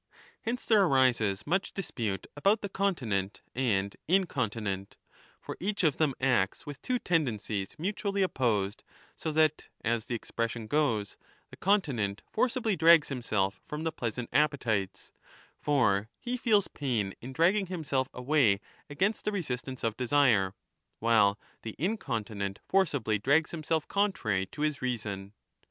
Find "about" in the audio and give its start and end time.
2.35-2.61